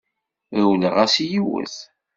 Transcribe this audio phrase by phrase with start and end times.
[0.57, 1.75] Rewleɣ-as i yiwet.